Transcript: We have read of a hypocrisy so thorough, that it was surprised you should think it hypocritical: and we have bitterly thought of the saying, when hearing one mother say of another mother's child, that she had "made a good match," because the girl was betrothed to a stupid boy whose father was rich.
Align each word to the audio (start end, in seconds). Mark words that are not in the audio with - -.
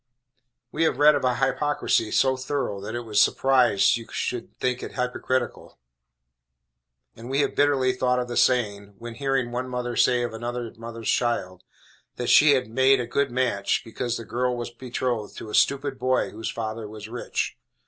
We 0.71 0.81
have 0.85 0.97
read 0.97 1.13
of 1.13 1.23
a 1.23 1.35
hypocrisy 1.35 2.09
so 2.09 2.35
thorough, 2.35 2.81
that 2.81 2.95
it 2.95 3.01
was 3.05 3.21
surprised 3.21 3.97
you 3.97 4.07
should 4.11 4.57
think 4.57 4.81
it 4.81 4.93
hypocritical: 4.93 5.77
and 7.15 7.29
we 7.29 7.41
have 7.41 7.53
bitterly 7.55 7.93
thought 7.93 8.17
of 8.17 8.27
the 8.27 8.35
saying, 8.35 8.95
when 8.97 9.13
hearing 9.13 9.51
one 9.51 9.69
mother 9.69 9.95
say 9.95 10.23
of 10.23 10.33
another 10.33 10.73
mother's 10.75 11.07
child, 11.07 11.61
that 12.15 12.29
she 12.31 12.53
had 12.53 12.67
"made 12.67 12.99
a 12.99 13.05
good 13.05 13.29
match," 13.29 13.83
because 13.83 14.17
the 14.17 14.25
girl 14.25 14.57
was 14.57 14.71
betrothed 14.71 15.37
to 15.37 15.51
a 15.51 15.53
stupid 15.53 15.99
boy 15.99 16.31
whose 16.31 16.49
father 16.49 16.87
was 16.87 17.07
rich. 17.07 17.59